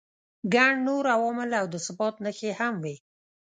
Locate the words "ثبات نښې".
1.85-2.51